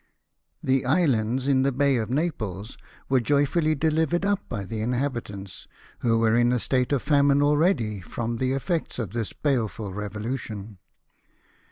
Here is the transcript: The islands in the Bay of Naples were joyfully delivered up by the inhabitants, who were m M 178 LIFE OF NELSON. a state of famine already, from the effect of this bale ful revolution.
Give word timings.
The 0.63 0.83
islands 0.83 1.47
in 1.47 1.61
the 1.61 1.71
Bay 1.71 1.97
of 1.97 2.09
Naples 2.09 2.75
were 3.07 3.19
joyfully 3.19 3.75
delivered 3.75 4.25
up 4.25 4.39
by 4.49 4.65
the 4.65 4.81
inhabitants, 4.81 5.67
who 5.99 6.17
were 6.17 6.29
m 6.29 6.33
M 6.37 6.39
178 6.49 6.91
LIFE 6.91 6.91
OF 6.91 6.91
NELSON. 6.91 6.95
a 6.95 6.95
state 6.95 6.95
of 6.95 7.15
famine 7.37 7.41
already, 7.43 8.01
from 8.01 8.37
the 8.37 8.53
effect 8.53 8.97
of 8.97 9.11
this 9.11 9.33
bale 9.33 9.67
ful 9.67 9.93
revolution. 9.93 10.79